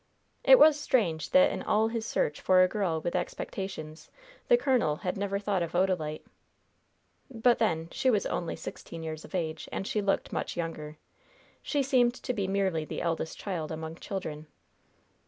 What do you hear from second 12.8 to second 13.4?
the eldest